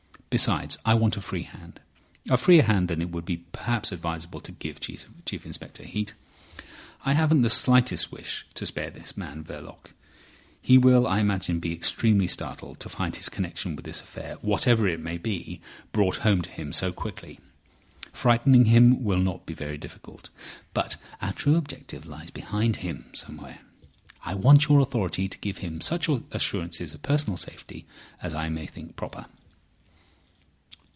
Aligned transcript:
Besides, 0.33 0.77
I 0.85 0.93
want 0.93 1.17
a 1.17 1.21
free 1.21 1.43
hand—a 1.43 2.37
freer 2.37 2.61
hand 2.63 2.87
than 2.87 3.01
it 3.01 3.09
would 3.09 3.25
be 3.25 3.43
perhaps 3.51 3.91
advisable 3.91 4.39
to 4.39 4.53
give 4.53 4.79
Chief 4.79 5.45
Inspector 5.45 5.83
Heat. 5.83 6.13
I 7.03 7.15
haven't 7.15 7.41
the 7.41 7.49
slightest 7.49 8.13
wish 8.13 8.45
to 8.53 8.65
spare 8.65 8.89
this 8.91 9.17
man 9.17 9.43
Verloc. 9.43 9.91
He 10.61 10.77
will, 10.77 11.05
I 11.05 11.19
imagine, 11.19 11.59
be 11.59 11.73
extremely 11.73 12.27
startled 12.27 12.79
to 12.79 12.87
find 12.87 13.13
his 13.13 13.27
connection 13.27 13.75
with 13.75 13.83
this 13.83 13.99
affair, 13.99 14.35
whatever 14.35 14.87
it 14.87 15.01
may 15.01 15.17
be, 15.17 15.59
brought 15.91 16.15
home 16.23 16.41
to 16.43 16.49
him 16.49 16.71
so 16.71 16.93
quickly. 16.93 17.41
Frightening 18.13 18.63
him 18.63 19.03
will 19.03 19.19
not 19.19 19.45
be 19.45 19.53
very 19.53 19.77
difficult. 19.77 20.29
But 20.73 20.95
our 21.21 21.33
true 21.33 21.57
objective 21.57 22.05
lies 22.05 22.31
behind 22.31 22.77
him 22.77 23.09
somewhere. 23.11 23.59
I 24.23 24.35
want 24.35 24.69
your 24.69 24.79
authority 24.79 25.27
to 25.27 25.37
give 25.39 25.57
him 25.57 25.81
such 25.81 26.07
assurances 26.31 26.93
of 26.93 27.01
personal 27.01 27.35
safety 27.35 27.85
as 28.23 28.33
I 28.33 28.47
may 28.47 28.65
think 28.65 28.95
proper." 28.95 29.25